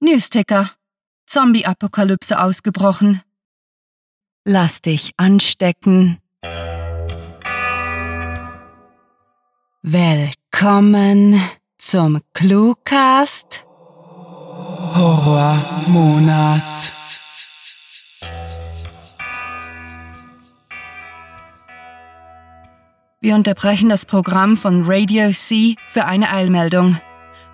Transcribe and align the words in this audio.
Newsticker. 0.00 0.72
Zombie-Apokalypse 1.26 2.38
ausgebrochen. 2.38 3.22
Lass 4.44 4.82
dich 4.82 5.12
anstecken. 5.16 6.18
Willkommen 9.82 11.40
zum 11.78 12.20
Cluecast 12.34 13.64
Horrormonat. 14.94 16.62
Wir 23.20 23.34
unterbrechen 23.34 23.88
das 23.88 24.04
Programm 24.04 24.58
von 24.58 24.84
Radio 24.86 25.32
C 25.32 25.76
für 25.88 26.04
eine 26.04 26.30
Eilmeldung. 26.30 27.00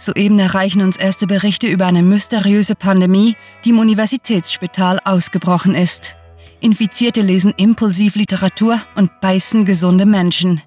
Soeben 0.03 0.41
erreichen 0.41 0.83
uns 0.83 0.97
erste 0.97 1.29
Berichte 1.29 1.69
über 1.69 1.87
eine 1.87 2.03
mysteriöse 2.03 2.75
Pandemie, 2.75 3.37
die 3.65 3.71
im 3.71 3.79
Universitätsspital 3.79 4.99
ausgebrochen 5.05 5.77
ist. 5.77 6.17
Infizierte 6.59 7.21
lesen 7.21 7.55
impulsiv 7.57 8.17
Literatur 8.17 8.81
und 8.97 9.21
beißen 9.21 9.65
gesunde 9.65 10.05
Menschen. 10.05 10.61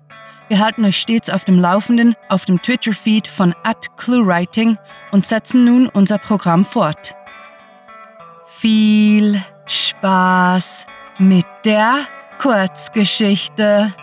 Wir 0.47 0.59
halten 0.59 0.85
euch 0.85 0.95
stets 0.97 1.29
auf 1.29 1.43
dem 1.43 1.59
Laufenden 1.59 2.15
auf 2.29 2.45
dem 2.45 2.61
Twitter-Feed 2.61 3.27
von 3.27 3.53
@cluewriting 3.97 4.77
und 5.11 5.25
setzen 5.25 5.65
nun 5.65 5.87
unser 5.89 6.17
Programm 6.17 6.63
fort. 6.63 7.13
Viel 8.45 9.43
Spaß 9.65 10.87
mit 11.19 11.45
der 11.65 12.07
Kurzgeschichte. 12.39 13.93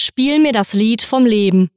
Spiel 0.00 0.38
mir 0.38 0.52
das 0.52 0.74
Lied 0.74 1.02
vom 1.02 1.26
Leben. 1.26 1.70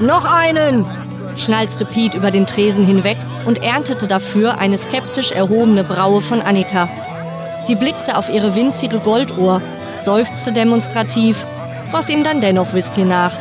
Noch 0.00 0.26
einen! 0.26 0.84
schnalzte 1.38 1.86
Pete 1.86 2.18
über 2.18 2.30
den 2.30 2.44
Tresen 2.44 2.84
hinweg 2.84 3.16
und 3.46 3.62
erntete 3.62 4.06
dafür 4.06 4.58
eine 4.58 4.76
skeptisch 4.76 5.32
erhobene 5.32 5.82
Braue 5.82 6.20
von 6.20 6.42
Annika. 6.42 6.90
Sie 7.64 7.74
blickte 7.74 8.18
auf 8.18 8.28
ihre 8.28 8.54
winzige 8.54 8.98
Golduhr, 8.98 9.62
seufzte 10.04 10.52
demonstrativ, 10.52 11.46
goss 11.92 12.08
ihm 12.08 12.24
dann 12.24 12.40
dennoch 12.40 12.72
Whisky 12.72 13.04
nach. 13.04 13.32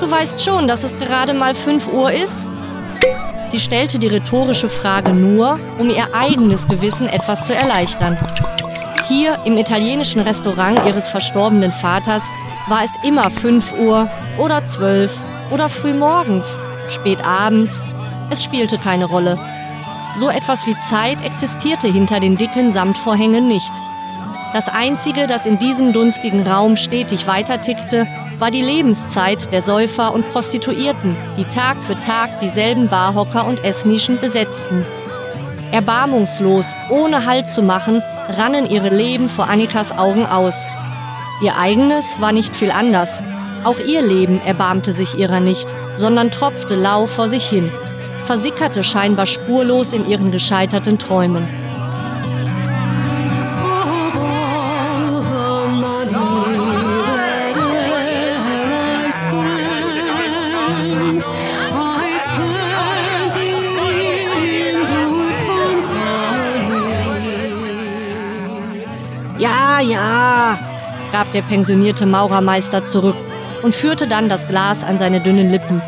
Du 0.00 0.10
weißt 0.10 0.42
schon, 0.44 0.68
dass 0.68 0.84
es 0.84 0.96
gerade 0.96 1.34
mal 1.34 1.54
5 1.54 1.92
Uhr 1.92 2.12
ist? 2.12 2.46
Sie 3.48 3.58
stellte 3.58 3.98
die 3.98 4.08
rhetorische 4.08 4.68
Frage 4.68 5.12
nur, 5.12 5.58
um 5.78 5.88
ihr 5.88 6.14
eigenes 6.14 6.68
Gewissen 6.68 7.08
etwas 7.08 7.44
zu 7.44 7.54
erleichtern. 7.54 8.16
Hier 9.08 9.38
im 9.46 9.56
italienischen 9.56 10.20
Restaurant 10.20 10.84
ihres 10.86 11.08
verstorbenen 11.08 11.72
Vaters 11.72 12.30
war 12.68 12.84
es 12.84 12.98
immer 13.02 13.30
5 13.30 13.78
Uhr 13.78 14.10
oder 14.38 14.64
12 14.64 15.16
oder 15.50 15.70
früh 15.70 15.94
morgens, 15.94 16.58
spät 16.88 17.24
abends. 17.24 17.84
Es 18.30 18.44
spielte 18.44 18.76
keine 18.76 19.06
Rolle. 19.06 19.38
So 20.16 20.28
etwas 20.28 20.66
wie 20.66 20.76
Zeit 20.78 21.24
existierte 21.24 21.88
hinter 21.88 22.20
den 22.20 22.36
dicken 22.36 22.70
Samtvorhängen 22.70 23.48
nicht. 23.48 23.72
Das 24.54 24.68
Einzige, 24.68 25.26
das 25.26 25.44
in 25.44 25.58
diesem 25.58 25.92
dunstigen 25.92 26.46
Raum 26.46 26.76
stetig 26.76 27.26
weitertickte, 27.26 28.06
war 28.38 28.50
die 28.50 28.62
Lebenszeit 28.62 29.52
der 29.52 29.60
Säufer 29.60 30.14
und 30.14 30.26
Prostituierten, 30.30 31.16
die 31.36 31.44
Tag 31.44 31.76
für 31.76 31.98
Tag 31.98 32.40
dieselben 32.40 32.88
Barhocker 32.88 33.46
und 33.46 33.62
Essnischen 33.62 34.18
besetzten. 34.18 34.86
Erbarmungslos, 35.70 36.74
ohne 36.88 37.26
Halt 37.26 37.48
zu 37.48 37.62
machen, 37.62 38.02
rannen 38.38 38.70
ihre 38.70 38.88
Leben 38.88 39.28
vor 39.28 39.48
Annikas 39.50 39.96
Augen 39.98 40.24
aus. 40.24 40.66
Ihr 41.42 41.56
eigenes 41.58 42.18
war 42.22 42.32
nicht 42.32 42.56
viel 42.56 42.70
anders. 42.70 43.22
Auch 43.64 43.78
ihr 43.78 44.00
Leben 44.00 44.40
erbarmte 44.46 44.92
sich 44.92 45.18
ihrer 45.18 45.40
nicht, 45.40 45.74
sondern 45.94 46.30
tropfte 46.30 46.74
lau 46.74 47.06
vor 47.06 47.28
sich 47.28 47.46
hin, 47.46 47.70
versickerte 48.22 48.82
scheinbar 48.82 49.26
spurlos 49.26 49.92
in 49.92 50.08
ihren 50.08 50.30
gescheiterten 50.30 50.98
Träumen. 50.98 51.67
Ja, 69.78 69.84
ja, 69.84 70.58
gab 71.12 71.30
der 71.30 71.42
pensionierte 71.42 72.04
Maurermeister 72.04 72.84
zurück 72.84 73.14
und 73.62 73.76
führte 73.76 74.08
dann 74.08 74.28
das 74.28 74.48
Glas 74.48 74.82
an 74.82 74.98
seine 74.98 75.20
dünnen 75.20 75.52
Lippen. 75.52 75.80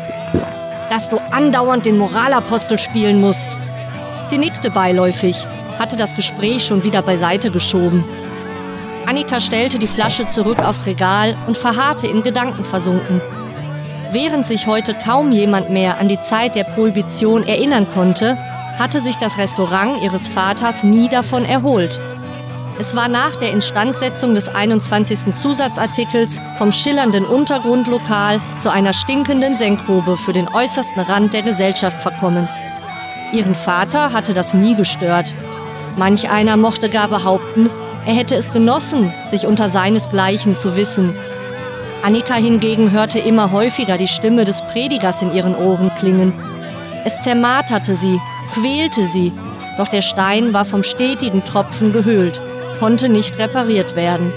Dass 0.89 1.09
du 1.09 1.17
andauernd 1.31 1.85
den 1.85 1.97
Moralapostel 1.97 2.79
spielen 2.79 3.19
musst. 3.19 3.57
Sie 4.27 4.37
nickte 4.37 4.71
beiläufig, 4.71 5.45
hatte 5.77 5.97
das 5.97 6.15
Gespräch 6.15 6.65
schon 6.65 6.85
wieder 6.85 7.01
beiseite 7.01 7.51
geschoben. 7.51 8.05
Annika 9.07 9.41
stellte 9.41 9.77
die 9.77 9.87
Flasche 9.87 10.25
zurück 10.29 10.59
aufs 10.59 10.85
Regal 10.85 11.35
und 11.47 11.57
verharrte 11.57 12.07
in 12.07 12.23
Gedanken 12.23 12.63
versunken. 12.63 13.19
Während 14.11 14.45
sich 14.45 14.67
heute 14.67 14.93
kaum 14.93 15.33
jemand 15.33 15.69
mehr 15.69 15.99
an 15.99 16.07
die 16.07 16.21
Zeit 16.21 16.55
der 16.55 16.63
Prohibition 16.63 17.45
erinnern 17.45 17.87
konnte, 17.93 18.37
hatte 18.79 19.01
sich 19.01 19.17
das 19.17 19.37
Restaurant 19.37 20.01
ihres 20.01 20.29
Vaters 20.29 20.85
nie 20.85 21.09
davon 21.09 21.43
erholt. 21.43 21.99
Es 22.79 22.95
war 22.95 23.07
nach 23.07 23.35
der 23.35 23.51
Instandsetzung 23.51 24.33
des 24.33 24.49
21. 24.49 25.35
Zusatzartikels 25.35 26.41
vom 26.57 26.71
schillernden 26.71 27.25
Untergrundlokal 27.25 28.39
zu 28.59 28.69
einer 28.71 28.93
stinkenden 28.93 29.55
Senkgrube 29.55 30.17
für 30.17 30.33
den 30.33 30.47
äußersten 30.47 31.01
Rand 31.03 31.33
der 31.33 31.43
Gesellschaft 31.43 31.99
verkommen. 31.99 32.47
Ihren 33.33 33.55
Vater 33.55 34.13
hatte 34.13 34.33
das 34.33 34.53
nie 34.53 34.75
gestört. 34.75 35.35
Manch 35.95 36.29
einer 36.29 36.57
mochte 36.57 36.89
gar 36.89 37.07
behaupten, 37.07 37.69
er 38.05 38.13
hätte 38.13 38.35
es 38.35 38.51
genossen, 38.51 39.13
sich 39.29 39.45
unter 39.45 39.69
seinesgleichen 39.69 40.55
zu 40.55 40.75
wissen. 40.75 41.15
Annika 42.03 42.33
hingegen 42.33 42.91
hörte 42.91 43.19
immer 43.19 43.51
häufiger 43.51 43.97
die 43.97 44.07
Stimme 44.07 44.43
des 44.43 44.61
Predigers 44.61 45.21
in 45.21 45.33
ihren 45.33 45.55
Ohren 45.55 45.91
klingen. 45.99 46.33
Es 47.05 47.19
zermarterte 47.19 47.95
sie, 47.95 48.19
quälte 48.53 49.05
sie, 49.05 49.33
doch 49.77 49.87
der 49.87 50.01
Stein 50.01 50.53
war 50.53 50.65
vom 50.65 50.83
stetigen 50.83 51.45
Tropfen 51.45 51.93
gehöhlt 51.93 52.41
konnte 52.81 53.09
nicht 53.09 53.37
repariert 53.37 53.95
werden. 53.95 54.33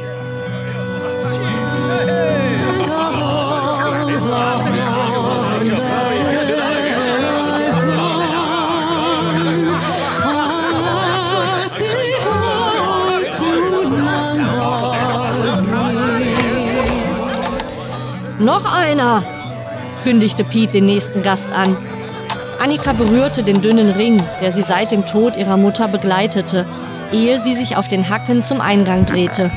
Noch 18.41 18.67
einer, 18.67 19.23
kündigte 20.03 20.45
Pete 20.45 20.73
den 20.73 20.85
nächsten 20.85 21.23
Gast 21.23 21.49
an. 21.51 21.79
Annika 22.63 22.93
berührte 22.93 23.43
den 23.43 23.63
dünnen 23.63 23.93
Ring, 23.93 24.23
der 24.43 24.53
sie 24.53 24.61
seit 24.61 24.93
dem 24.93 25.07
Tod 25.07 25.39
ihrer 25.39 25.57
Mutter 25.57 25.89
begleitete, 25.89 26.67
ehe 27.15 27.39
sie 27.39 27.55
sich 27.55 27.77
auf 27.77 27.87
den 27.89 28.11
Hacken 28.11 28.43
zum 28.43 28.61
Eingang 28.61 29.07
drehte. 29.07 29.51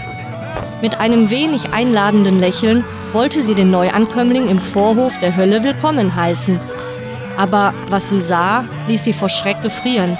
Mit 0.81 0.99
einem 0.99 1.29
wenig 1.31 1.73
einladenden 1.73 2.39
Lächeln 2.39 2.85
wollte 3.11 3.41
sie 3.41 3.55
den 3.55 3.71
Neuankömmling 3.71 4.47
im 4.47 4.59
Vorhof 4.59 5.17
der 5.19 5.35
Hölle 5.35 5.63
willkommen 5.63 6.15
heißen. 6.15 6.59
Aber 7.35 7.73
was 7.89 8.09
sie 8.09 8.21
sah, 8.21 8.63
ließ 8.87 9.03
sie 9.03 9.13
vor 9.13 9.29
Schreck 9.29 9.61
gefrieren. 9.63 10.17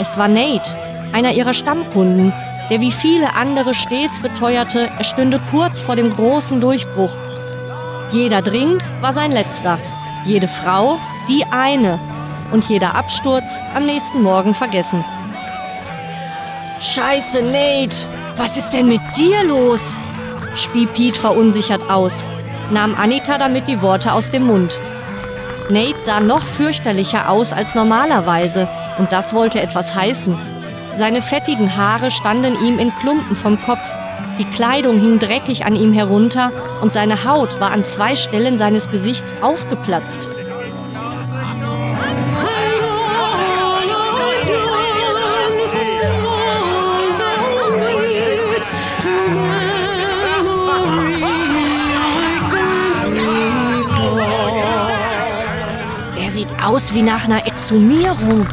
Es 0.00 0.18
war 0.18 0.28
Nate, 0.28 0.76
einer 1.12 1.32
ihrer 1.32 1.54
Stammkunden, 1.54 2.32
der 2.70 2.80
wie 2.80 2.92
viele 2.92 3.34
andere 3.34 3.74
stets 3.74 4.20
beteuerte, 4.20 4.88
er 4.98 5.04
stünde 5.04 5.40
kurz 5.50 5.82
vor 5.82 5.94
dem 5.94 6.10
großen 6.10 6.60
Durchbruch. 6.60 7.14
Jeder 8.10 8.42
Drink 8.42 8.82
war 9.00 9.12
sein 9.12 9.30
letzter, 9.30 9.78
jede 10.24 10.48
Frau 10.48 10.98
die 11.28 11.44
eine 11.52 12.00
und 12.50 12.68
jeder 12.68 12.96
Absturz 12.96 13.62
am 13.74 13.86
nächsten 13.86 14.22
Morgen 14.22 14.54
vergessen. 14.54 15.04
Scheiße, 16.82 17.42
Nate! 17.42 18.08
Was 18.36 18.56
ist 18.56 18.70
denn 18.70 18.88
mit 18.88 19.00
dir 19.16 19.44
los? 19.44 20.00
spie 20.56 20.86
Pete 20.86 21.16
verunsichert 21.16 21.88
aus, 21.88 22.26
nahm 22.72 22.96
Annika 22.96 23.38
damit 23.38 23.68
die 23.68 23.80
Worte 23.82 24.12
aus 24.12 24.30
dem 24.30 24.42
Mund. 24.48 24.80
Nate 25.70 26.00
sah 26.00 26.18
noch 26.18 26.42
fürchterlicher 26.42 27.30
aus 27.30 27.52
als 27.52 27.76
normalerweise 27.76 28.66
und 28.98 29.12
das 29.12 29.32
wollte 29.32 29.60
etwas 29.60 29.94
heißen. 29.94 30.36
Seine 30.96 31.22
fettigen 31.22 31.76
Haare 31.76 32.10
standen 32.10 32.60
ihm 32.66 32.80
in 32.80 32.92
Klumpen 32.96 33.36
vom 33.36 33.62
Kopf. 33.62 33.88
Die 34.40 34.44
Kleidung 34.44 34.98
hing 34.98 35.20
dreckig 35.20 35.64
an 35.64 35.76
ihm 35.76 35.92
herunter 35.92 36.50
und 36.80 36.90
seine 36.90 37.24
Haut 37.24 37.60
war 37.60 37.70
an 37.70 37.84
zwei 37.84 38.16
Stellen 38.16 38.58
seines 38.58 38.90
Gesichts 38.90 39.36
aufgeplatzt. 39.40 40.28
Sieht 56.32 56.48
aus 56.64 56.94
wie 56.94 57.02
nach 57.02 57.26
einer 57.26 57.46
Exhumierung, 57.46 58.46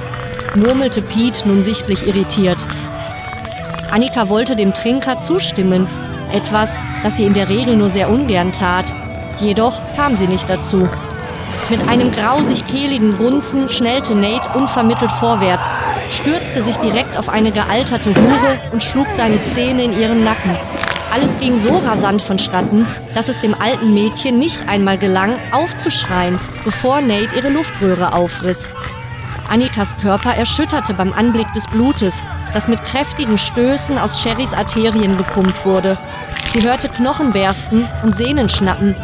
murmelte 0.56 1.02
Pete 1.02 1.48
nun 1.48 1.64
sichtlich 1.64 2.06
irritiert. 2.06 2.68
Annika 3.92 4.30
wollte 4.30 4.56
dem 4.56 4.74
Trinker 4.74 5.18
zustimmen, 5.18 5.88
etwas, 6.32 6.80
das 7.02 7.18
sie 7.18 7.26
in 7.26 7.34
der 7.34 7.50
Regel 7.50 7.76
nur 7.76 7.90
sehr 7.90 8.10
ungern 8.10 8.52
tat. 8.52 8.94
Jedoch 9.40 9.76
kam 9.96 10.16
sie 10.16 10.28
nicht 10.28 10.50
dazu. 10.50 10.88
Mit 11.70 11.88
einem 11.88 12.12
grausig 12.12 12.66
kehligen 12.68 13.16
Grunzen 13.16 13.70
schnellte 13.70 14.16
Nate 14.16 14.58
unvermittelt 14.58 15.12
vorwärts, 15.12 15.70
stürzte 16.12 16.62
sich 16.62 16.76
direkt 16.78 17.16
auf 17.18 17.30
eine 17.30 17.52
gealterte 17.52 18.10
Hure 18.10 18.60
und 18.72 18.84
schlug 18.84 19.08
seine 19.12 19.42
Zähne 19.44 19.84
in 19.84 20.00
ihren 20.00 20.24
Nacken. 20.24 20.58
Alles 21.12 21.40
ging 21.40 21.58
so 21.58 21.78
rasant 21.78 22.22
vonstatten, 22.22 22.86
dass 23.14 23.30
es 23.30 23.42
dem 23.42 23.56
alten 23.60 23.94
Mädchen 23.94 24.38
nicht 24.38 24.68
einmal 24.68 24.98
gelang, 24.98 25.40
aufzuschreien, 25.52 26.40
bevor 26.64 27.02
Nate 27.02 27.36
ihre 27.36 27.50
Luftröhre 27.50 28.14
aufriss. 28.14 28.70
Annikas 29.50 29.98
Körper 29.98 30.36
erschütterte 30.36 30.94
beim 30.94 31.12
Anblick 31.12 31.52
des 31.54 31.66
Blutes, 31.68 32.24
das 32.54 32.68
mit 32.68 32.84
kräftigen 32.84 33.38
Stößen 33.38 33.98
aus 33.98 34.22
Sherrys 34.22 34.54
Arterien 34.54 35.18
gepumpt 35.18 35.66
wurde. 35.66 35.98
Sie 36.52 36.64
hörte 36.64 36.90
Knochen 36.90 37.32
bersten 37.32 37.88
und 38.04 38.16
Sehnen 38.16 38.50
schnappen. 38.50 38.96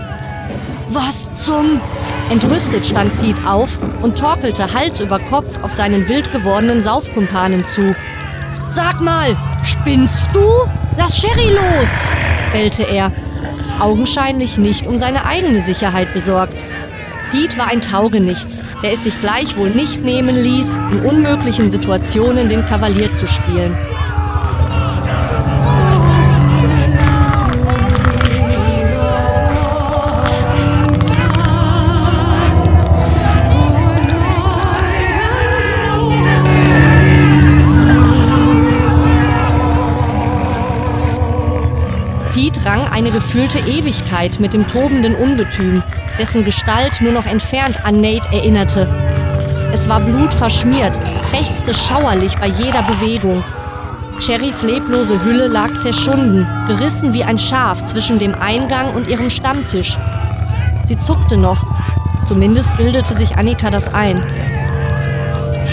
Was 0.87 1.33
zum... 1.33 1.81
Entrüstet 2.29 2.87
stand 2.87 3.19
Pete 3.21 3.47
auf 3.47 3.79
und 4.01 4.17
torkelte 4.17 4.73
Hals 4.73 4.99
über 4.99 5.19
Kopf 5.19 5.61
auf 5.61 5.69
seinen 5.69 6.07
wild 6.07 6.31
gewordenen 6.31 6.81
Saufkumpanen 6.81 7.63
zu. 7.65 7.95
Sag 8.67 8.99
mal, 8.99 9.37
spinnst 9.63 10.27
du? 10.33 10.43
Lass 10.97 11.19
Sherry 11.19 11.49
los! 11.49 12.09
bellte 12.51 12.83
er, 12.83 13.11
augenscheinlich 13.79 14.57
nicht 14.57 14.87
um 14.87 14.97
seine 14.97 15.25
eigene 15.25 15.59
Sicherheit 15.59 16.13
besorgt. 16.13 16.55
Pete 17.31 17.57
war 17.57 17.67
ein 17.67 17.81
Taugenichts, 17.81 18.63
der 18.83 18.93
es 18.93 19.03
sich 19.03 19.19
gleichwohl 19.19 19.69
nicht 19.69 20.01
nehmen 20.01 20.35
ließ, 20.35 20.77
in 20.91 20.99
unmöglichen 21.01 21.69
Situationen 21.69 22.49
den 22.49 22.65
Kavalier 22.65 23.11
zu 23.11 23.27
spielen. 23.27 23.75
Pete 42.33 42.65
rang 42.65 42.81
eine 42.91 43.11
gefühlte 43.11 43.59
Ewigkeit 43.59 44.39
mit 44.39 44.53
dem 44.53 44.67
tobenden 44.67 45.15
Ungetüm, 45.15 45.81
dessen 46.19 46.45
Gestalt 46.45 47.01
nur 47.01 47.11
noch 47.11 47.25
entfernt 47.25 47.85
an 47.85 48.01
Nate 48.01 48.31
erinnerte. 48.31 48.87
Es 49.73 49.89
war 49.89 49.99
blutverschmiert, 49.99 51.01
krächzte 51.29 51.73
schauerlich 51.73 52.37
bei 52.37 52.47
jeder 52.47 52.81
Bewegung. 52.83 53.43
Cherrys 54.19 54.63
leblose 54.63 55.23
Hülle 55.23 55.47
lag 55.47 55.77
zerschunden, 55.77 56.47
gerissen 56.67 57.13
wie 57.13 57.23
ein 57.23 57.37
Schaf 57.37 57.83
zwischen 57.83 58.17
dem 58.17 58.33
Eingang 58.33 58.93
und 58.93 59.07
ihrem 59.07 59.29
Stammtisch. 59.29 59.97
Sie 60.85 60.97
zuckte 60.97 61.35
noch. 61.35 61.65
Zumindest 62.23 62.75
bildete 62.77 63.13
sich 63.13 63.35
Annika 63.35 63.69
das 63.69 63.93
ein. 63.93 64.23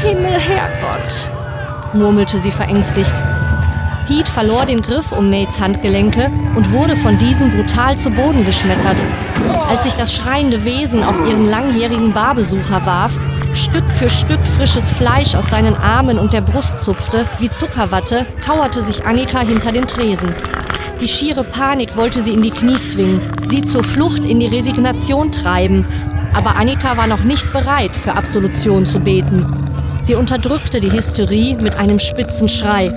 Himmel, 0.02 0.32
Herrgott, 0.32 1.30
murmelte 1.94 2.38
sie 2.38 2.50
verängstigt. 2.50 3.14
Pete 4.06 4.30
verlor 4.30 4.66
den 4.66 4.82
Griff 4.82 5.12
um 5.12 5.30
Nates 5.30 5.60
Handgelenke 5.60 6.30
und 6.56 6.72
wurde 6.72 6.96
von 6.96 7.16
diesem 7.18 7.50
brutal 7.50 7.96
zu 7.96 8.10
Boden 8.10 8.44
geschmettert. 8.44 8.96
Als 9.72 9.84
sich 9.84 9.94
das 9.94 10.12
schreiende 10.12 10.66
Wesen 10.66 11.02
auf 11.02 11.16
ihren 11.26 11.48
langjährigen 11.48 12.12
Barbesucher 12.12 12.84
warf, 12.84 13.18
Stück 13.54 13.90
für 13.90 14.10
Stück 14.10 14.44
frisches 14.44 14.90
Fleisch 14.90 15.34
aus 15.34 15.48
seinen 15.48 15.74
Armen 15.74 16.18
und 16.18 16.34
der 16.34 16.42
Brust 16.42 16.84
zupfte, 16.84 17.26
wie 17.38 17.48
Zuckerwatte, 17.48 18.26
kauerte 18.44 18.82
sich 18.82 19.06
Annika 19.06 19.40
hinter 19.40 19.72
den 19.72 19.86
Tresen. 19.86 20.34
Die 21.00 21.08
schiere 21.08 21.42
Panik 21.42 21.96
wollte 21.96 22.20
sie 22.20 22.32
in 22.32 22.42
die 22.42 22.50
Knie 22.50 22.82
zwingen, 22.82 23.22
sie 23.48 23.62
zur 23.62 23.82
Flucht 23.82 24.26
in 24.26 24.40
die 24.40 24.46
Resignation 24.46 25.32
treiben. 25.32 25.86
Aber 26.34 26.56
Annika 26.56 26.98
war 26.98 27.06
noch 27.06 27.24
nicht 27.24 27.50
bereit, 27.50 27.96
für 27.96 28.12
Absolution 28.12 28.84
zu 28.84 29.00
beten. 29.00 29.46
Sie 30.02 30.16
unterdrückte 30.16 30.80
die 30.80 30.92
Hysterie 30.92 31.56
mit 31.56 31.76
einem 31.76 31.98
spitzen 31.98 32.50
Schrei 32.50 32.92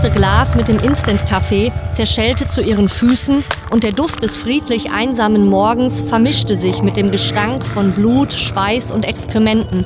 Das 0.00 0.06
verstaubte 0.08 0.18
Glas 0.18 0.56
mit 0.56 0.68
dem 0.68 0.78
Instant-Kaffee 0.78 1.72
zerschellte 1.92 2.46
zu 2.46 2.62
ihren 2.62 2.88
Füßen 2.88 3.44
und 3.68 3.84
der 3.84 3.92
Duft 3.92 4.22
des 4.22 4.38
friedlich 4.38 4.90
einsamen 4.90 5.46
Morgens 5.46 6.00
vermischte 6.00 6.56
sich 6.56 6.82
mit 6.82 6.96
dem 6.96 7.10
Gestank 7.10 7.66
von 7.66 7.92
Blut, 7.92 8.32
Schweiß 8.32 8.92
und 8.92 9.04
Exkrementen. 9.04 9.84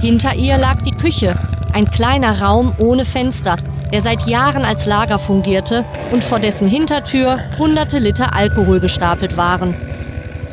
Hinter 0.00 0.34
ihr 0.34 0.58
lag 0.58 0.82
die 0.82 0.96
Küche, 0.96 1.38
ein 1.72 1.88
kleiner 1.92 2.42
Raum 2.42 2.72
ohne 2.78 3.04
Fenster, 3.04 3.54
der 3.92 4.00
seit 4.02 4.26
Jahren 4.26 4.64
als 4.64 4.86
Lager 4.86 5.20
fungierte 5.20 5.84
und 6.10 6.24
vor 6.24 6.40
dessen 6.40 6.66
Hintertür 6.66 7.38
hunderte 7.56 8.00
Liter 8.00 8.34
Alkohol 8.34 8.80
gestapelt 8.80 9.36
waren. 9.36 9.76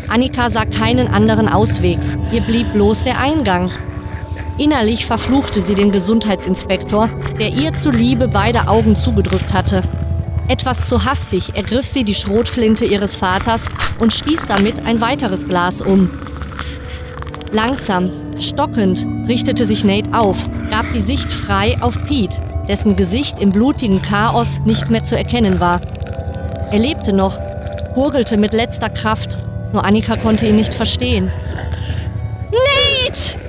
Annika 0.07 0.51
sah 0.51 0.65
keinen 0.65 1.07
anderen 1.07 1.47
Ausweg, 1.47 1.97
ihr 2.31 2.41
blieb 2.41 2.73
bloß 2.73 3.01
der 3.01 3.19
Eingang. 3.19 3.71
Innerlich 4.57 5.05
verfluchte 5.05 5.61
sie 5.61 5.75
den 5.75 5.91
Gesundheitsinspektor, 5.91 7.09
der 7.39 7.53
ihr 7.53 7.73
zuliebe 7.73 8.27
beide 8.27 8.67
Augen 8.67 8.95
zugedrückt 8.95 9.53
hatte. 9.53 9.83
Etwas 10.47 10.87
zu 10.87 11.05
hastig 11.05 11.55
ergriff 11.55 11.85
sie 11.85 12.03
die 12.03 12.15
Schrotflinte 12.15 12.85
ihres 12.85 13.15
Vaters 13.15 13.69
und 13.99 14.13
stieß 14.13 14.47
damit 14.47 14.85
ein 14.85 14.99
weiteres 14.99 15.45
Glas 15.45 15.81
um. 15.81 16.09
Langsam, 17.51 18.09
stockend 18.39 19.05
richtete 19.27 19.65
sich 19.65 19.83
Nate 19.83 20.17
auf, 20.17 20.49
gab 20.71 20.91
die 20.91 21.01
Sicht 21.01 21.31
frei 21.31 21.75
auf 21.81 21.95
Pete, 22.05 22.41
dessen 22.67 22.95
Gesicht 22.95 23.39
im 23.39 23.51
blutigen 23.51 24.01
Chaos 24.01 24.61
nicht 24.65 24.89
mehr 24.89 25.03
zu 25.03 25.15
erkennen 25.15 25.59
war. 25.59 25.81
Er 26.71 26.79
lebte 26.79 27.13
noch, 27.13 27.37
hurgelte 27.95 28.37
mit 28.37 28.53
letzter 28.53 28.89
Kraft, 28.89 29.39
nur 29.71 29.85
Annika 29.85 30.15
konnte 30.15 30.47
ihn 30.47 30.55
nicht 30.55 30.73
verstehen. 30.73 31.31
Nate! 32.51 33.46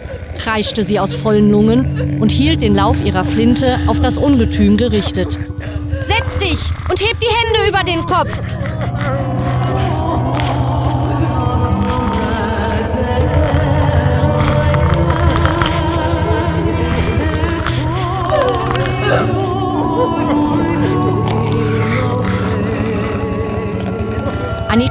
Kreischte 0.48 0.82
sie 0.82 0.98
aus 0.98 1.14
vollen 1.14 1.50
Lungen 1.50 2.20
und 2.22 2.32
hielt 2.32 2.62
den 2.62 2.74
Lauf 2.74 3.04
ihrer 3.04 3.26
Flinte 3.26 3.78
auf 3.86 4.00
das 4.00 4.16
Ungetüm 4.16 4.78
gerichtet. 4.78 5.28
Setz 5.32 6.38
dich 6.38 6.72
und 6.88 6.98
heb 7.06 7.20
die 7.20 7.26
Hände 7.26 7.68
über 7.68 7.84
den 7.84 8.00
Kopf! 8.06 8.32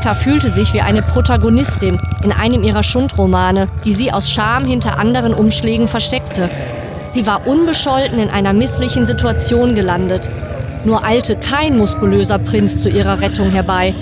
Annika 0.07 0.23
fühlte 0.23 0.49
sich 0.49 0.73
wie 0.73 0.79
eine 0.79 1.01
Protagonistin 1.01 1.99
in 2.23 2.31
einem 2.31 2.63
ihrer 2.63 2.81
Schundromane, 2.81 3.67
die 3.83 3.91
sie 3.91 4.13
aus 4.13 4.31
Scham 4.31 4.63
hinter 4.63 4.99
anderen 4.99 5.33
Umschlägen 5.33 5.89
versteckte. 5.89 6.49
Sie 7.11 7.25
war 7.25 7.45
unbescholten 7.45 8.17
in 8.17 8.29
einer 8.29 8.53
misslichen 8.53 9.05
Situation 9.05 9.75
gelandet. 9.75 10.29
Nur 10.85 11.03
eilte 11.03 11.35
kein 11.35 11.77
muskulöser 11.77 12.39
Prinz 12.39 12.79
zu 12.79 12.87
ihrer 12.87 13.19
Rettung 13.19 13.49
herbei. 13.49 13.93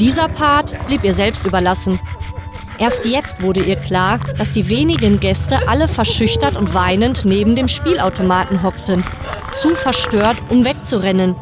Dieser 0.00 0.26
Part 0.26 0.74
blieb 0.88 1.04
ihr 1.04 1.14
selbst 1.14 1.46
überlassen. 1.46 2.00
Erst 2.78 3.04
jetzt 3.04 3.40
wurde 3.40 3.60
ihr 3.60 3.76
klar, 3.76 4.18
dass 4.36 4.50
die 4.50 4.68
wenigen 4.68 5.20
Gäste 5.20 5.68
alle 5.68 5.86
verschüchtert 5.86 6.56
und 6.56 6.74
weinend 6.74 7.24
neben 7.26 7.54
dem 7.54 7.68
Spielautomaten 7.68 8.64
hockten. 8.64 9.04
Zu 9.52 9.76
verstört, 9.76 10.36
um 10.48 10.64
wegzurennen. 10.64 11.36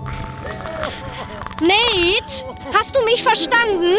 Nate, 1.62 2.51
hast 2.74 2.96
du 2.96 3.04
mich 3.04 3.22
verstanden? 3.22 3.96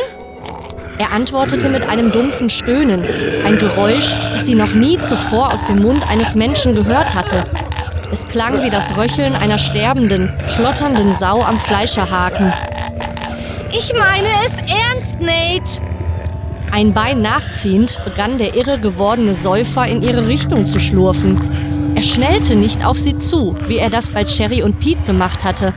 Er 0.97 1.11
antwortete 1.11 1.69
mit 1.69 1.89
einem 1.89 2.11
dumpfen 2.11 2.49
Stöhnen, 2.49 3.03
ein 3.45 3.57
Geräusch, 3.57 4.15
das 4.33 4.45
sie 4.45 4.55
noch 4.55 4.73
nie 4.73 4.99
zuvor 4.99 5.51
aus 5.53 5.65
dem 5.65 5.81
Mund 5.81 6.07
eines 6.07 6.35
Menschen 6.35 6.75
gehört 6.75 7.15
hatte. 7.15 7.45
Es 8.11 8.27
klang 8.27 8.61
wie 8.61 8.69
das 8.69 8.95
Röcheln 8.95 9.35
einer 9.35 9.57
sterbenden, 9.57 10.31
schlotternden 10.47 11.13
Sau 11.13 11.41
am 11.41 11.57
Fleischerhaken. 11.57 12.53
Ich 13.71 13.91
meine 13.93 14.27
es 14.45 14.59
ernst, 14.59 15.19
Nate! 15.19 15.81
Ein 16.71 16.93
Bein 16.93 17.21
nachziehend 17.21 17.99
begann 18.03 18.37
der 18.37 18.55
irre 18.55 18.79
gewordene 18.79 19.35
Säufer 19.35 19.87
in 19.87 20.03
ihre 20.03 20.27
Richtung 20.27 20.65
zu 20.65 20.79
schlurfen. 20.79 21.93
Er 21.95 22.03
schnellte 22.03 22.55
nicht 22.55 22.85
auf 22.85 22.99
sie 22.99 23.17
zu, 23.17 23.57
wie 23.67 23.77
er 23.77 23.89
das 23.89 24.11
bei 24.11 24.23
Cherry 24.23 24.61
und 24.61 24.79
Pete 24.79 25.03
gemacht 25.03 25.43
hatte, 25.43 25.73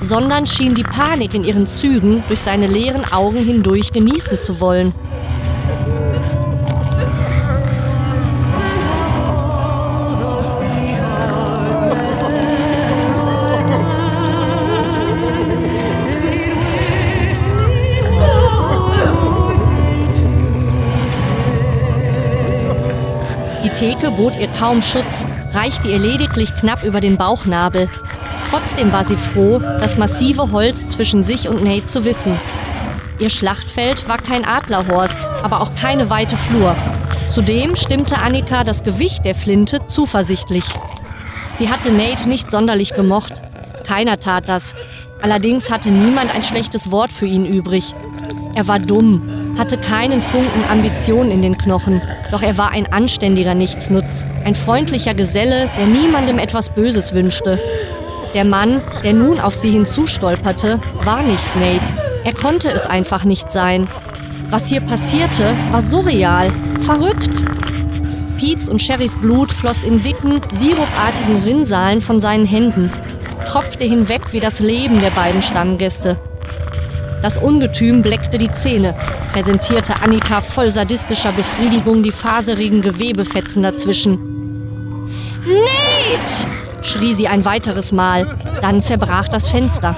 sondern 0.00 0.46
schien 0.46 0.74
die 0.74 0.82
Panik 0.82 1.34
in 1.34 1.44
ihren 1.44 1.66
Zügen 1.66 2.22
durch 2.28 2.40
seine 2.40 2.66
leeren 2.66 3.04
Augen 3.12 3.44
hindurch 3.44 3.92
genießen 3.92 4.38
zu 4.38 4.60
wollen. 4.60 4.94
Die 23.64 23.70
Theke 23.70 24.10
bot 24.10 24.36
ihr 24.36 24.48
kaum 24.48 24.80
Schutz, 24.82 25.24
reichte 25.52 25.88
ihr 25.88 25.98
lediglich 25.98 26.54
knapp 26.56 26.82
über 26.84 27.00
den 27.00 27.16
Bauchnabel. 27.16 27.88
Trotzdem 28.50 28.92
war 28.92 29.04
sie 29.04 29.16
froh, 29.16 29.58
das 29.58 29.98
massive 29.98 30.52
Holz 30.52 30.88
zwischen 30.88 31.22
sich 31.22 31.48
und 31.48 31.62
Nate 31.62 31.84
zu 31.84 32.04
wissen. 32.04 32.38
Ihr 33.18 33.28
Schlachtfeld 33.28 34.08
war 34.08 34.18
kein 34.18 34.44
Adlerhorst, 34.44 35.24
aber 35.42 35.60
auch 35.60 35.74
keine 35.74 36.08
weite 36.08 36.36
Flur. 36.36 36.74
Zudem 37.26 37.76
stimmte 37.76 38.18
Annika 38.18 38.64
das 38.64 38.84
Gewicht 38.84 39.24
der 39.24 39.34
Flinte 39.34 39.80
zuversichtlich. 39.86 40.64
Sie 41.52 41.68
hatte 41.68 41.92
Nate 41.92 42.28
nicht 42.28 42.50
sonderlich 42.50 42.94
gemocht. 42.94 43.42
Keiner 43.86 44.18
tat 44.18 44.48
das. 44.48 44.76
Allerdings 45.20 45.70
hatte 45.70 45.90
niemand 45.90 46.34
ein 46.34 46.44
schlechtes 46.44 46.90
Wort 46.90 47.12
für 47.12 47.26
ihn 47.26 47.44
übrig. 47.44 47.94
Er 48.54 48.68
war 48.68 48.78
dumm, 48.78 49.54
hatte 49.58 49.76
keinen 49.76 50.20
Funken 50.20 50.64
Ambition 50.70 51.30
in 51.30 51.42
den 51.42 51.58
Knochen, 51.58 52.00
doch 52.30 52.42
er 52.42 52.56
war 52.56 52.70
ein 52.70 52.92
anständiger 52.92 53.54
Nichtsnutz, 53.54 54.26
ein 54.44 54.54
freundlicher 54.54 55.14
Geselle, 55.14 55.68
der 55.76 55.86
niemandem 55.86 56.38
etwas 56.38 56.70
Böses 56.70 57.14
wünschte. 57.14 57.60
Der 58.34 58.44
Mann, 58.44 58.80
der 59.02 59.14
nun 59.14 59.40
auf 59.40 59.54
sie 59.54 59.70
hinzustolperte, 59.70 60.80
war 61.02 61.22
nicht 61.22 61.50
Nate. 61.56 61.92
Er 62.24 62.34
konnte 62.34 62.68
es 62.68 62.86
einfach 62.86 63.24
nicht 63.24 63.50
sein. 63.50 63.88
Was 64.50 64.68
hier 64.68 64.80
passierte, 64.80 65.54
war 65.70 65.82
surreal, 65.82 66.52
verrückt. 66.80 67.44
Pete's 68.38 68.68
und 68.68 68.80
Sherrys 68.80 69.16
Blut 69.16 69.50
floss 69.50 69.82
in 69.84 70.02
dicken, 70.02 70.40
sirupartigen 70.50 71.42
Rinnsalen 71.42 72.00
von 72.00 72.20
seinen 72.20 72.46
Händen, 72.46 72.92
tropfte 73.46 73.84
hinweg 73.84 74.32
wie 74.32 74.40
das 74.40 74.60
Leben 74.60 75.00
der 75.00 75.10
beiden 75.10 75.42
Stammgäste. 75.42 76.18
Das 77.22 77.36
Ungetüm 77.36 78.02
bleckte 78.02 78.38
die 78.38 78.52
Zähne, 78.52 78.94
präsentierte 79.32 79.96
Annika 80.02 80.40
voll 80.40 80.70
sadistischer 80.70 81.32
Befriedigung 81.32 82.02
die 82.02 82.12
faserigen 82.12 82.80
Gewebefetzen 82.80 83.64
dazwischen. 83.64 84.18
Nate! 85.44 86.57
Schrie 86.88 87.14
sie 87.14 87.28
ein 87.28 87.44
weiteres 87.44 87.92
Mal. 87.92 88.26
Dann 88.62 88.80
zerbrach 88.80 89.28
das 89.28 89.50
Fenster. 89.50 89.94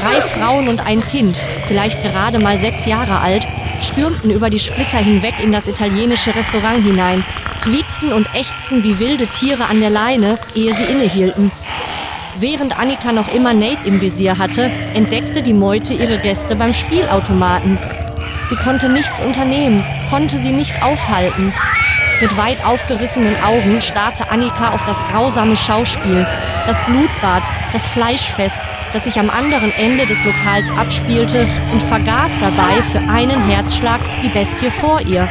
Drei 0.00 0.20
Frauen 0.20 0.68
und 0.68 0.86
ein 0.86 1.04
Kind, 1.06 1.36
vielleicht 1.66 2.02
gerade 2.02 2.38
mal 2.38 2.58
sechs 2.58 2.86
Jahre 2.86 3.18
alt, 3.20 3.46
stürmten 3.80 4.30
über 4.30 4.50
die 4.50 4.58
Splitter 4.58 4.98
hinweg 4.98 5.34
in 5.42 5.50
das 5.50 5.66
italienische 5.66 6.34
Restaurant 6.34 6.84
hinein, 6.84 7.24
quiekten 7.64 8.12
und 8.12 8.28
ächzten 8.34 8.84
wie 8.84 8.98
wilde 8.98 9.26
Tiere 9.26 9.64
an 9.70 9.80
der 9.80 9.88
Leine, 9.88 10.38
ehe 10.54 10.74
sie 10.74 10.84
innehielten. 10.84 11.50
Während 12.38 12.78
Annika 12.78 13.10
noch 13.12 13.32
immer 13.32 13.54
Nate 13.54 13.86
im 13.86 14.02
Visier 14.02 14.36
hatte, 14.36 14.70
entdeckte 14.92 15.40
die 15.40 15.54
Meute 15.54 15.94
ihre 15.94 16.18
Gäste 16.18 16.56
beim 16.56 16.74
Spielautomaten. 16.74 17.78
Sie 18.48 18.56
konnte 18.56 18.90
nichts 18.90 19.18
unternehmen, 19.20 19.82
konnte 20.10 20.36
sie 20.36 20.52
nicht 20.52 20.82
aufhalten. 20.82 21.54
Mit 22.20 22.36
weit 22.36 22.64
aufgerissenen 22.66 23.36
Augen 23.42 23.80
starrte 23.80 24.30
Annika 24.30 24.72
auf 24.72 24.84
das 24.84 24.98
grausame 25.10 25.56
Schauspiel, 25.56 26.26
das 26.66 26.84
Blutbad, 26.84 27.42
das 27.72 27.86
Fleischfest, 27.88 28.60
das 28.92 29.04
sich 29.04 29.18
am 29.18 29.30
anderen 29.30 29.72
Ende 29.72 30.06
des 30.06 30.22
Lokals 30.24 30.70
abspielte 30.76 31.48
und 31.72 31.82
vergaß 31.82 32.38
dabei 32.40 32.82
für 32.92 32.98
einen 32.98 33.48
Herzschlag 33.48 34.00
die 34.22 34.28
Bestie 34.28 34.70
vor 34.70 35.00
ihr. 35.00 35.28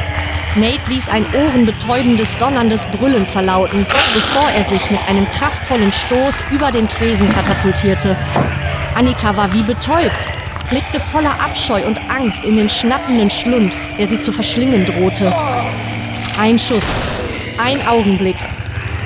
Nate 0.56 0.88
ließ 0.88 1.08
ein 1.08 1.26
ohrenbetäubendes, 1.34 2.32
donnerndes 2.38 2.86
Brüllen 2.86 3.26
verlauten, 3.26 3.84
bevor 4.14 4.48
er 4.50 4.62
sich 4.62 4.88
mit 4.88 5.02
einem 5.08 5.28
kraftvollen 5.30 5.90
Stoß 5.90 6.44
über 6.52 6.70
den 6.70 6.88
Tresen 6.88 7.28
katapultierte. 7.28 8.16
Annika 8.94 9.36
war 9.36 9.52
wie 9.52 9.64
betäubt, 9.64 10.28
blickte 10.70 11.00
voller 11.00 11.40
Abscheu 11.40 11.84
und 11.84 12.00
Angst 12.08 12.44
in 12.44 12.56
den 12.56 12.68
schnappenden 12.68 13.30
Schlund, 13.30 13.76
der 13.98 14.06
sie 14.06 14.20
zu 14.20 14.30
verschlingen 14.30 14.86
drohte. 14.86 15.34
Ein 16.38 16.58
Schuss, 16.60 16.98
ein 17.58 17.84
Augenblick, 17.88 18.36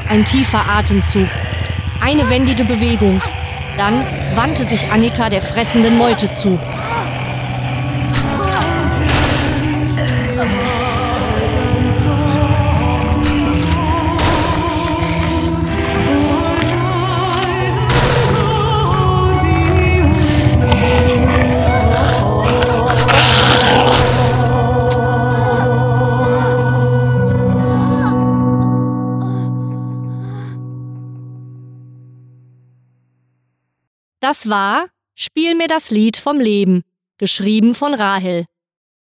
ein 0.08 0.26
tiefer 0.26 0.68
Atemzug, 0.68 1.28
eine 2.02 2.28
wendige 2.28 2.64
Bewegung. 2.64 3.22
Dann 3.78 4.04
wandte 4.34 4.64
sich 4.64 4.90
Annika 4.92 5.30
der 5.30 5.40
fressenden 5.40 5.96
Meute 5.96 6.30
zu. 6.30 6.58
Das 34.20 34.48
war 34.48 34.88
Spiel 35.20 35.56
mir 35.56 35.66
das 35.66 35.90
Lied 35.90 36.16
vom 36.16 36.38
Leben, 36.38 36.84
geschrieben 37.18 37.74
von 37.74 37.92
Rahel. 37.92 38.44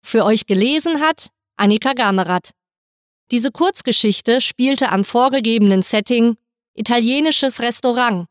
Für 0.05 0.25
euch 0.25 0.45
gelesen 0.45 1.01
hat 1.01 1.29
Annika 1.57 1.93
Gamerath. 1.93 2.51
Diese 3.31 3.51
Kurzgeschichte 3.51 4.41
spielte 4.41 4.89
am 4.89 5.03
vorgegebenen 5.03 5.81
Setting 5.81 6.37
italienisches 6.75 7.61
Restaurant 7.61 8.27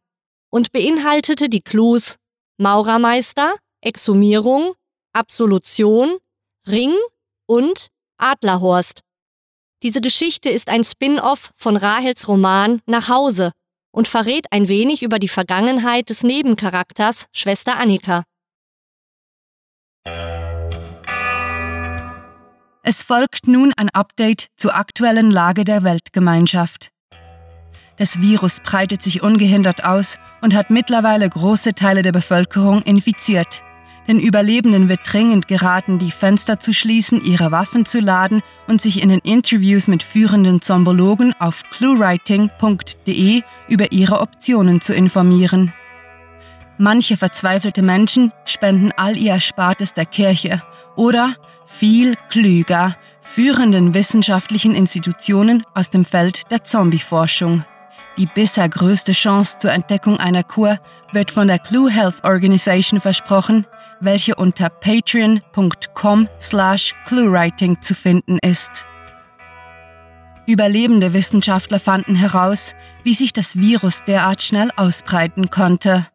und 0.50 0.70
beinhaltete 0.70 1.48
die 1.48 1.60
Clues 1.60 2.18
Maurermeister, 2.58 3.56
Exhumierung, 3.80 4.74
Absolution, 5.12 6.18
Ring 6.68 6.94
und 7.46 7.88
Adlerhorst. 8.16 9.00
Diese 9.82 10.00
Geschichte 10.00 10.50
ist 10.50 10.68
ein 10.68 10.84
Spin-off 10.84 11.50
von 11.56 11.76
Rahels 11.76 12.28
Roman 12.28 12.80
Nach 12.86 13.08
Hause 13.08 13.50
und 13.92 14.08
verrät 14.08 14.46
ein 14.50 14.68
wenig 14.68 15.02
über 15.02 15.18
die 15.18 15.28
Vergangenheit 15.28 16.10
des 16.10 16.22
Nebencharakters 16.22 17.26
Schwester 17.32 17.78
Annika. 17.78 18.24
Es 22.84 23.04
folgt 23.04 23.46
nun 23.46 23.72
ein 23.76 23.90
Update 23.90 24.48
zur 24.56 24.74
aktuellen 24.74 25.30
Lage 25.30 25.64
der 25.64 25.84
Weltgemeinschaft. 25.84 26.90
Das 27.96 28.20
Virus 28.20 28.60
breitet 28.60 29.02
sich 29.02 29.22
ungehindert 29.22 29.84
aus 29.84 30.18
und 30.40 30.54
hat 30.54 30.70
mittlerweile 30.70 31.28
große 31.28 31.74
Teile 31.74 32.02
der 32.02 32.10
Bevölkerung 32.10 32.82
infiziert. 32.82 33.62
Den 34.08 34.18
Überlebenden 34.18 34.88
wird 34.88 35.00
dringend 35.04 35.46
geraten, 35.46 35.98
die 35.98 36.10
Fenster 36.10 36.58
zu 36.58 36.72
schließen, 36.72 37.24
ihre 37.24 37.52
Waffen 37.52 37.86
zu 37.86 38.00
laden 38.00 38.42
und 38.66 38.80
sich 38.82 39.02
in 39.02 39.10
den 39.10 39.20
Interviews 39.20 39.86
mit 39.86 40.02
führenden 40.02 40.60
Zombologen 40.60 41.34
auf 41.38 41.62
cluewriting.de 41.70 43.42
über 43.68 43.92
ihre 43.92 44.20
Optionen 44.20 44.80
zu 44.80 44.92
informieren. 44.92 45.72
Manche 46.78 47.16
verzweifelte 47.16 47.82
Menschen 47.82 48.32
spenden 48.44 48.90
all 48.96 49.16
ihr 49.16 49.34
Erspartes 49.34 49.94
der 49.94 50.06
Kirche 50.06 50.62
oder, 50.96 51.36
viel 51.64 52.16
klüger, 52.28 52.96
führenden 53.20 53.94
wissenschaftlichen 53.94 54.74
Institutionen 54.74 55.62
aus 55.74 55.90
dem 55.90 56.04
Feld 56.04 56.50
der 56.50 56.64
Zombieforschung. 56.64 57.64
Die 58.18 58.26
bisher 58.26 58.68
größte 58.68 59.12
Chance 59.12 59.58
zur 59.58 59.72
Entdeckung 59.72 60.18
einer 60.18 60.42
Kur 60.42 60.78
wird 61.12 61.30
von 61.30 61.48
der 61.48 61.58
Clue 61.58 61.90
Health 61.90 62.24
Organization 62.24 63.00
versprochen, 63.00 63.66
welche 64.00 64.34
unter 64.34 64.68
patreon.com 64.68 66.28
slash 66.38 66.94
cluewriting 67.06 67.80
zu 67.80 67.94
finden 67.94 68.38
ist. 68.38 68.84
Überlebende 70.46 71.12
Wissenschaftler 71.14 71.78
fanden 71.78 72.16
heraus, 72.16 72.74
wie 73.04 73.14
sich 73.14 73.32
das 73.32 73.56
Virus 73.56 74.02
derart 74.06 74.42
schnell 74.42 74.70
ausbreiten 74.76 75.48
konnte. 75.50 76.06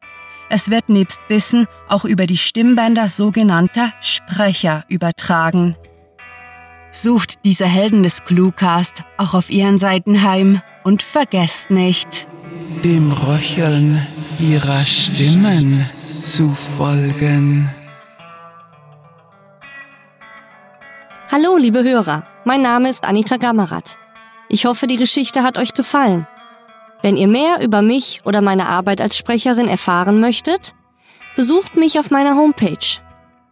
Es 0.50 0.70
wird 0.70 0.90
nebst 0.90 1.20
Bissen 1.28 1.66
auch 1.88 2.06
über 2.06 2.28
die 2.28 2.38
Stimmbänder 2.38 3.10
sogenannter 3.10 3.94
Sprecher 4.02 4.84
übertragen. 4.90 5.76
Sucht 6.92 7.46
diese 7.46 7.66
Helden 7.66 8.04
des 8.04 8.24
Cluecast 8.24 9.04
auch 9.18 9.34
auf 9.34 9.50
ihren 9.50 9.78
Seiten 9.78 10.24
heim 10.24 10.62
und 10.88 11.04
vergesst 11.04 11.70
nicht, 11.70 12.28
dem 12.82 13.12
Röcheln 13.12 14.02
ihrer 14.40 14.86
Stimmen 14.86 15.86
zu 16.00 16.48
folgen. 16.48 17.70
Hallo, 21.30 21.58
liebe 21.58 21.84
Hörer, 21.84 22.26
mein 22.46 22.62
Name 22.62 22.88
ist 22.88 23.04
Annika 23.04 23.36
Gammerath. 23.36 24.00
Ich 24.48 24.66
hoffe, 24.66 24.88
die 24.88 24.96
Geschichte 24.96 25.44
hat 25.44 25.58
euch 25.58 25.74
gefallen. 25.74 26.26
Wenn 27.02 27.18
ihr 27.18 27.28
mehr 27.28 27.62
über 27.62 27.82
mich 27.82 28.22
oder 28.24 28.40
meine 28.40 28.70
Arbeit 28.70 29.02
als 29.02 29.18
Sprecherin 29.18 29.68
erfahren 29.68 30.22
möchtet, 30.22 30.74
besucht 31.36 31.76
mich 31.76 32.00
auf 32.00 32.12
meiner 32.12 32.38
Homepage 32.38 32.78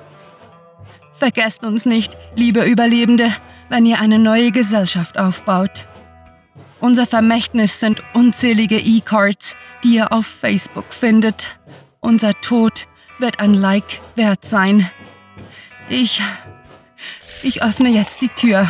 Vergesst 1.11 1.65
uns 1.65 1.85
nicht, 1.85 2.17
liebe 2.37 2.63
Überlebende, 2.63 3.33
wenn 3.67 3.85
ihr 3.85 3.99
eine 3.99 4.17
neue 4.17 4.51
Gesellschaft 4.51 5.19
aufbaut. 5.19 5.87
Unser 6.79 7.05
Vermächtnis 7.05 7.81
sind 7.81 8.01
unzählige 8.13 8.77
E-Cards, 8.77 9.57
die 9.83 9.95
ihr 9.95 10.13
auf 10.13 10.25
Facebook 10.25 10.93
findet. 10.93 11.59
Unser 11.99 12.33
Tod 12.39 12.87
wird 13.19 13.39
ein 13.39 13.53
Like 13.53 14.01
wert 14.15 14.43
sein. 14.45 14.89
Ich. 15.89 16.21
Ich 17.41 17.61
öffne 17.61 17.89
jetzt 17.89 18.21
die 18.21 18.29
Tür. 18.29 18.69